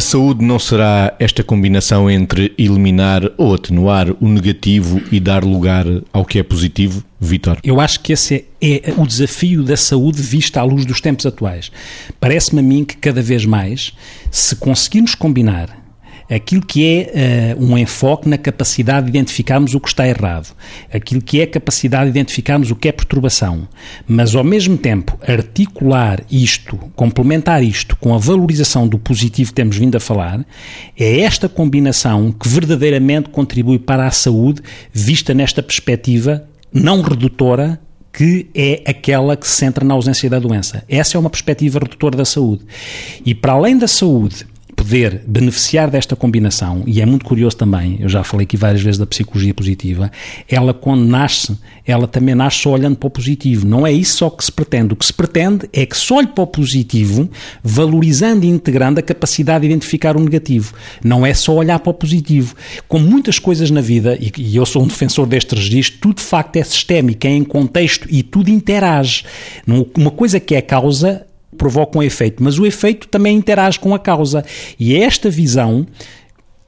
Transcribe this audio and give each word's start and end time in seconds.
saúde 0.00 0.44
não 0.44 0.58
será 0.58 1.14
esta 1.18 1.44
combinação 1.44 2.10
entre 2.10 2.54
eliminar 2.56 3.22
ou 3.36 3.54
atenuar 3.54 4.08
o 4.20 4.28
negativo 4.28 5.02
e 5.12 5.20
dar 5.20 5.44
lugar 5.44 5.84
ao 6.12 6.24
que 6.24 6.38
é 6.38 6.42
positivo, 6.42 7.04
Vitor? 7.20 7.58
Eu 7.62 7.80
acho 7.80 8.00
que 8.00 8.12
esse 8.12 8.46
é, 8.60 8.90
é 8.90 8.94
o 8.96 9.06
desafio 9.06 9.62
da 9.62 9.76
saúde 9.76 10.22
vista 10.22 10.60
à 10.60 10.64
luz 10.64 10.86
dos 10.86 11.00
tempos 11.00 11.26
atuais. 11.26 11.70
Parece-me 12.18 12.60
a 12.60 12.62
mim 12.62 12.84
que 12.84 12.96
cada 12.96 13.20
vez 13.20 13.44
mais, 13.44 13.92
se 14.30 14.56
conseguirmos 14.56 15.14
combinar 15.14 15.81
aquilo 16.30 16.62
que 16.62 16.84
é 16.84 17.56
uh, 17.58 17.64
um 17.64 17.76
enfoque 17.76 18.28
na 18.28 18.38
capacidade 18.38 19.06
de 19.06 19.10
identificarmos 19.10 19.74
o 19.74 19.80
que 19.80 19.88
está 19.88 20.06
errado, 20.06 20.54
aquilo 20.92 21.20
que 21.20 21.40
é 21.40 21.44
a 21.44 21.46
capacidade 21.46 22.04
de 22.04 22.10
identificarmos 22.10 22.70
o 22.70 22.76
que 22.76 22.88
é 22.88 22.92
perturbação, 22.92 23.68
mas 24.06 24.34
ao 24.34 24.44
mesmo 24.44 24.76
tempo 24.76 25.18
articular 25.26 26.22
isto, 26.30 26.76
complementar 26.94 27.62
isto 27.62 27.96
com 27.96 28.14
a 28.14 28.18
valorização 28.18 28.86
do 28.86 28.98
positivo 28.98 29.50
que 29.50 29.54
temos 29.54 29.76
vindo 29.76 29.96
a 29.96 30.00
falar, 30.00 30.44
é 30.98 31.20
esta 31.20 31.48
combinação 31.48 32.32
que 32.32 32.48
verdadeiramente 32.48 33.28
contribui 33.28 33.78
para 33.78 34.06
a 34.06 34.10
saúde, 34.10 34.62
vista 34.92 35.34
nesta 35.34 35.62
perspectiva 35.62 36.44
não 36.72 37.02
redutora 37.02 37.78
que 38.12 38.50
é 38.54 38.82
aquela 38.86 39.36
que 39.36 39.46
se 39.46 39.54
centra 39.54 39.84
na 39.84 39.94
ausência 39.94 40.28
da 40.28 40.38
doença. 40.38 40.84
Essa 40.88 41.16
é 41.16 41.20
uma 41.20 41.30
perspectiva 41.30 41.78
redutora 41.78 42.16
da 42.16 42.24
saúde. 42.24 42.62
E 43.24 43.34
para 43.34 43.52
além 43.52 43.78
da 43.78 43.88
saúde 43.88 44.46
poder 44.92 45.22
beneficiar 45.26 45.90
desta 45.90 46.14
combinação, 46.14 46.82
e 46.86 47.00
é 47.00 47.06
muito 47.06 47.24
curioso 47.24 47.56
também, 47.56 47.96
eu 47.98 48.10
já 48.10 48.22
falei 48.22 48.44
aqui 48.44 48.58
várias 48.58 48.82
vezes 48.82 48.98
da 48.98 49.06
psicologia 49.06 49.54
positiva, 49.54 50.12
ela 50.46 50.74
quando 50.74 51.02
nasce, 51.06 51.56
ela 51.86 52.06
também 52.06 52.34
nasce 52.34 52.58
só 52.58 52.72
olhando 52.72 52.96
para 52.96 53.06
o 53.06 53.10
positivo. 53.10 53.66
Não 53.66 53.86
é 53.86 53.92
isso 53.92 54.18
só 54.18 54.28
que 54.28 54.44
se 54.44 54.52
pretende. 54.52 54.92
O 54.92 54.96
que 54.96 55.06
se 55.06 55.12
pretende 55.12 55.66
é 55.72 55.86
que 55.86 55.96
se 55.96 56.12
olhe 56.12 56.26
para 56.26 56.44
o 56.44 56.46
positivo, 56.46 57.30
valorizando 57.64 58.44
e 58.44 58.48
integrando 58.50 59.00
a 59.00 59.02
capacidade 59.02 59.62
de 59.62 59.72
identificar 59.72 60.14
o 60.14 60.20
negativo. 60.20 60.74
Não 61.02 61.24
é 61.24 61.32
só 61.32 61.54
olhar 61.54 61.78
para 61.78 61.90
o 61.90 61.94
positivo. 61.94 62.54
Como 62.86 63.08
muitas 63.08 63.38
coisas 63.38 63.70
na 63.70 63.80
vida, 63.80 64.18
e, 64.20 64.30
e 64.36 64.56
eu 64.56 64.66
sou 64.66 64.82
um 64.82 64.86
defensor 64.86 65.26
deste 65.26 65.54
registro, 65.54 66.00
tudo 66.00 66.16
de 66.16 66.22
facto 66.22 66.56
é 66.56 66.64
sistémico, 66.64 67.26
é 67.26 67.30
em 67.30 67.44
contexto 67.44 68.06
e 68.10 68.22
tudo 68.22 68.50
interage. 68.50 69.24
Uma 69.96 70.10
coisa 70.10 70.38
que 70.38 70.54
é 70.54 70.60
causa 70.60 71.26
provoca 71.62 71.96
um 71.96 72.02
efeito, 72.02 72.42
mas 72.42 72.58
o 72.58 72.66
efeito 72.66 73.06
também 73.06 73.36
interage 73.36 73.78
com 73.78 73.94
a 73.94 73.98
causa. 73.98 74.44
E 74.80 74.96
é 74.96 75.04
esta 75.04 75.30
visão 75.30 75.86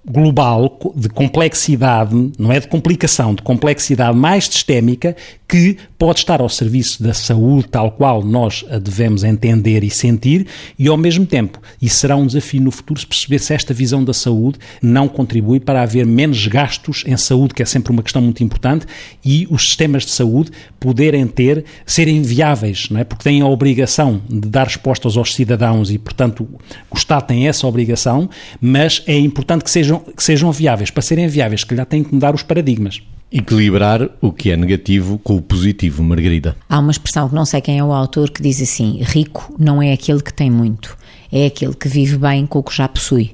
global 0.06 0.78
de 0.94 1.08
complexidade, 1.08 2.32
não 2.38 2.52
é 2.52 2.60
de 2.60 2.68
complicação, 2.68 3.34
de 3.34 3.42
complexidade 3.42 4.16
mais 4.16 4.46
sistémica 4.46 5.16
que 5.48 5.76
pode 5.98 6.18
estar 6.18 6.40
ao 6.40 6.48
serviço 6.48 7.02
da 7.02 7.14
saúde 7.14 7.68
tal 7.68 7.92
qual 7.92 8.22
nós 8.22 8.64
a 8.68 8.78
devemos 8.78 9.22
entender 9.22 9.84
e 9.84 9.90
sentir 9.90 10.46
e 10.78 10.88
ao 10.88 10.96
mesmo 10.96 11.24
tempo, 11.24 11.60
e 11.80 11.88
será 11.88 12.16
um 12.16 12.26
desafio 12.26 12.60
no 12.60 12.70
futuro 12.70 12.98
se 12.98 13.06
perceber 13.06 13.38
se 13.38 13.54
esta 13.54 13.72
visão 13.72 14.02
da 14.02 14.12
saúde 14.12 14.58
não 14.82 15.06
contribui 15.06 15.60
para 15.60 15.82
haver 15.82 16.06
menos 16.06 16.46
gastos 16.46 17.04
em 17.06 17.16
saúde, 17.16 17.54
que 17.54 17.62
é 17.62 17.66
sempre 17.66 17.92
uma 17.92 18.02
questão 18.02 18.20
muito 18.20 18.42
importante, 18.42 18.86
e 19.24 19.46
os 19.50 19.62
sistemas 19.66 20.04
de 20.04 20.10
saúde 20.10 20.50
poderem 20.80 21.26
ter, 21.26 21.64
serem 21.86 22.20
viáveis, 22.20 22.88
não 22.90 23.00
é? 23.00 23.04
porque 23.04 23.24
têm 23.24 23.40
a 23.40 23.46
obrigação 23.46 24.20
de 24.28 24.48
dar 24.48 24.64
respostas 24.66 25.16
aos 25.16 25.34
cidadãos 25.34 25.90
e, 25.90 25.98
portanto, 25.98 26.48
o 26.90 26.96
Estado 26.96 27.26
tem 27.26 27.46
essa 27.46 27.66
obrigação, 27.66 28.28
mas 28.60 29.02
é 29.06 29.16
importante 29.16 29.64
que 29.64 29.70
sejam, 29.70 29.93
que 30.00 30.22
sejam 30.22 30.50
viáveis. 30.52 30.90
Para 30.90 31.02
serem 31.02 31.26
viáveis, 31.28 31.64
que 31.64 31.74
já 31.74 31.84
têm 31.84 32.04
que 32.04 32.14
mudar 32.14 32.34
os 32.34 32.42
paradigmas. 32.42 33.02
Equilibrar 33.32 34.08
o 34.20 34.32
que 34.32 34.50
é 34.50 34.56
negativo 34.56 35.18
com 35.18 35.36
o 35.36 35.42
positivo, 35.42 36.02
Margarida. 36.02 36.56
Há 36.68 36.78
uma 36.78 36.92
expressão 36.92 37.28
que 37.28 37.34
não 37.34 37.44
sei 37.44 37.60
quem 37.60 37.78
é 37.78 37.84
o 37.84 37.92
autor 37.92 38.30
que 38.30 38.42
diz 38.42 38.62
assim: 38.62 39.00
rico 39.02 39.54
não 39.58 39.82
é 39.82 39.92
aquele 39.92 40.22
que 40.22 40.32
tem 40.32 40.50
muito, 40.50 40.96
é 41.32 41.46
aquele 41.46 41.74
que 41.74 41.88
vive 41.88 42.16
bem 42.16 42.46
com 42.46 42.60
o 42.60 42.62
que 42.62 42.76
já 42.76 42.88
possui. 42.88 43.32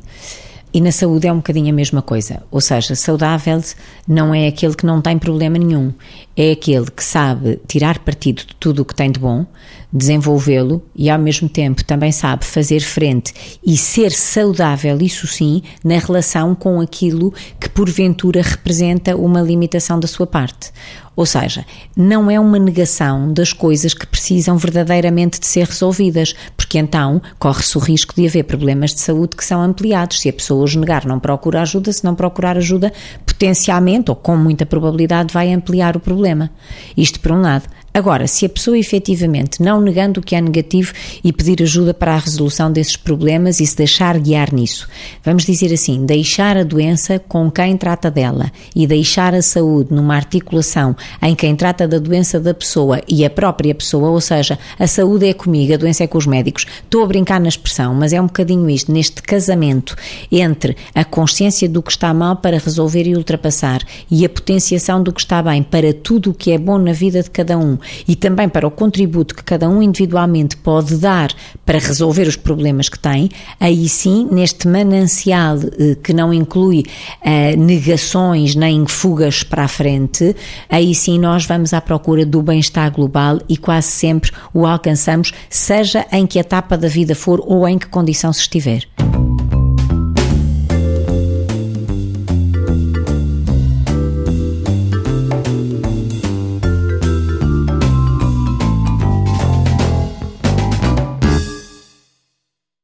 E 0.73 0.81
na 0.81 0.93
saúde 0.93 1.27
é 1.27 1.33
um 1.33 1.37
bocadinho 1.37 1.71
a 1.71 1.73
mesma 1.73 2.01
coisa. 2.01 2.43
Ou 2.51 2.61
seja, 2.61 2.95
saudável 2.95 3.61
não 4.07 4.35
é 4.35 4.47
aquele 4.47 4.75
que 4.75 4.87
não 4.87 5.01
tem 5.01 5.19
problema 5.19 5.59
nenhum, 5.59 5.93
é 6.37 6.53
aquele 6.53 6.91
que 6.91 7.03
sabe 7.03 7.61
tirar 7.67 7.99
partido 7.99 8.39
de 8.47 8.55
tudo 8.55 8.83
o 8.83 8.85
que 8.85 8.95
tem 8.95 9.11
de 9.11 9.19
bom, 9.19 9.45
desenvolvê-lo 9.93 10.83
e 10.95 11.11
ao 11.11 11.19
mesmo 11.19 11.49
tempo 11.49 11.85
também 11.85 12.13
sabe 12.13 12.45
fazer 12.45 12.81
frente 12.81 13.35
e 13.65 13.77
ser 13.77 14.13
saudável, 14.13 14.97
isso 15.01 15.27
sim, 15.27 15.63
na 15.85 15.99
relação 15.99 16.55
com 16.55 16.81
aquilo 16.81 17.35
que 17.59 17.69
porventura 17.69 18.41
representa 18.41 19.17
uma 19.17 19.43
limitação 19.43 19.99
da 19.99 20.07
sua 20.07 20.27
parte. 20.27 20.71
Ou 21.17 21.27
seja, 21.27 21.67
não 21.95 22.31
é 22.31 22.41
uma 22.41 22.59
negação 22.59 23.31
das 23.33 23.53
coisas 23.53 23.93
que 23.93 24.07
precisam 24.07 24.57
verdadeiramente 24.57 25.39
de 25.39 25.47
ser 25.47 25.67
resolvidas, 25.67 26.35
porque 26.57 26.79
então 26.79 27.21
corre-se 27.39 27.77
o 27.77 27.81
risco 27.81 28.15
de 28.15 28.27
haver 28.27 28.45
problemas 28.45 28.95
de 28.95 29.01
saúde 29.01 29.37
que 29.37 29.45
são 29.45 29.61
ampliados. 29.61 30.21
Se 30.21 30.31
a 30.31 30.33
pessoa 30.33 30.60
os 30.63 30.75
negar, 30.77 31.05
não 31.05 31.19
procura 31.19 31.63
ajuda, 31.63 31.93
se 31.93 32.05
não 32.05 32.15
procurar 32.15 32.57
ajuda, 32.57 32.93
potencialmente 33.25 34.11
ou 34.11 34.17
com 34.17 34.37
muita 34.37 34.67
probabilidade 34.67 35.33
vai 35.33 35.53
ampliar 35.53 35.97
o 35.97 36.01
problema. 36.01 36.51
Isto 36.97 37.21
por 37.21 37.33
um 37.33 37.41
lado. 37.41 37.69
Agora, 37.93 38.29
se 38.29 38.47
a 38.47 38.49
pessoa 38.49 38.79
efetivamente, 38.79 39.61
não 39.61 39.81
negando 39.81 40.21
o 40.21 40.23
que 40.23 40.37
é 40.37 40.41
negativo 40.41 40.93
e 41.25 41.33
pedir 41.33 41.61
ajuda 41.61 41.93
para 41.93 42.15
a 42.15 42.19
resolução 42.19 42.71
desses 42.71 42.97
problemas 42.97 43.59
e 43.59 43.67
se 43.67 43.77
deixar 43.77 44.17
guiar 44.17 44.55
nisso, 44.55 44.89
vamos 45.25 45.45
dizer 45.45 45.75
assim, 45.75 46.07
deixar 46.07 46.57
a 46.57 46.63
doença 46.63 47.19
com 47.19 47.51
quem 47.51 47.77
trata 47.77 48.09
dela 48.09 48.53
e 48.77 48.87
deixar 48.87 49.35
a 49.35 49.43
saúde 49.43 49.93
numa 49.93 50.15
articulação 50.15 50.95
em 51.21 51.35
quem 51.35 51.57
trata 51.57 51.89
da 51.89 51.99
doença 51.99 52.39
da 52.39 52.55
pessoa 52.55 53.01
e 53.09 53.25
a 53.25 53.31
própria 53.31 53.75
pessoa, 53.75 54.11
ou 54.11 54.21
seja, 54.21 54.57
a 54.79 54.87
saúde 54.87 55.27
é 55.27 55.35
comigo, 55.35 55.75
a 55.75 55.77
doença 55.77 56.05
é 56.05 56.07
com 56.07 56.17
os 56.17 56.27
médicos. 56.27 56.67
Estou 56.85 57.03
a 57.03 57.07
brincar 57.09 57.41
na 57.41 57.49
expressão, 57.49 57.93
mas 57.93 58.13
é 58.13 58.21
um 58.21 58.27
bocadinho 58.27 58.71
isto, 58.71 58.93
neste 58.93 59.21
casamento 59.21 59.97
entre 60.31 60.77
a 60.95 61.05
consciência 61.05 61.69
do 61.69 61.83
que 61.83 61.91
está 61.91 62.15
mal 62.15 62.37
para 62.37 62.59
resolver 62.59 63.05
e 63.09 63.17
ultrapassar 63.17 63.83
e 64.09 64.25
a 64.25 64.29
potenciação 64.29 65.03
do 65.03 65.13
que 65.13 65.21
está 65.21 65.43
bem 65.43 65.61
para 65.61 65.93
tudo 65.93 66.31
o 66.31 66.35
que 66.35 66.53
é 66.53 66.59
bom 66.59 66.79
na 66.79 66.93
vida 66.93 67.21
de 67.21 67.31
cada 67.31 67.59
um 67.59 67.80
e 68.07 68.17
também 68.17 68.49
para 68.49 68.67
o 68.67 68.71
contributo 68.71 69.35
que 69.35 69.43
cada 69.43 69.69
um 69.69 69.83
individualmente 69.83 70.57
pode 70.57 70.97
dar 70.97 71.33
para 71.65 71.79
resolver 71.79 72.27
os 72.27 72.37
problemas 72.37 72.89
que 72.89 72.99
tem, 72.99 73.31
aí 73.59 73.89
sim, 73.89 74.29
neste 74.31 74.67
manancial 74.69 75.57
eh, 75.79 75.97
que 76.03 76.13
não 76.13 76.33
inclui 76.33 76.85
eh, 77.23 77.57
negações 77.57 78.55
nem 78.55 78.87
fugas 78.87 79.43
para 79.43 79.65
a 79.65 79.69
frente, 79.69 80.35
aí 80.69 80.95
sim 80.95 81.19
nós 81.19 81.45
vamos 81.45 81.73
à 81.73 81.81
procura 81.81 82.25
do 82.25 82.43
bem-estar 82.43 82.91
global 82.93 83.41
e 83.49 83.57
quase 83.57 83.89
sempre 83.89 84.31
o 84.53 84.67
alcançamos, 84.67 85.33
seja 85.49 86.07
em 86.13 86.27
que 86.27 86.39
etapa 86.39 86.77
da 86.77 86.89
vida 86.89 87.15
for 87.15 87.43
ou 87.47 87.67
em 87.69 87.79
que 87.79 87.87
condição 87.87 88.33
se 88.33 88.41
estiver. 88.41 88.87